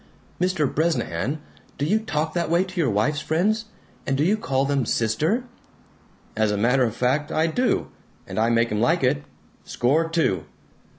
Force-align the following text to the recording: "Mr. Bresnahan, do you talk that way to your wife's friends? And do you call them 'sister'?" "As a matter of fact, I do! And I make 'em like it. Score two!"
"Mr. 0.41 0.65
Bresnahan, 0.67 1.39
do 1.77 1.85
you 1.85 1.99
talk 1.99 2.33
that 2.33 2.49
way 2.49 2.63
to 2.63 2.79
your 2.81 2.89
wife's 2.89 3.19
friends? 3.19 3.65
And 4.07 4.17
do 4.17 4.23
you 4.23 4.35
call 4.35 4.65
them 4.65 4.83
'sister'?" 4.83 5.43
"As 6.35 6.49
a 6.49 6.57
matter 6.57 6.85
of 6.85 6.95
fact, 6.95 7.31
I 7.31 7.45
do! 7.45 7.91
And 8.25 8.39
I 8.39 8.49
make 8.49 8.71
'em 8.71 8.81
like 8.81 9.03
it. 9.03 9.21
Score 9.63 10.09
two!" 10.09 10.45